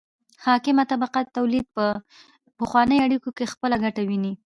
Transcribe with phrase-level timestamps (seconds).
[0.45, 1.83] حاکمه طبقه د تولید په
[2.57, 4.33] پخوانیو اړیکو کې خپله ګټه ویني.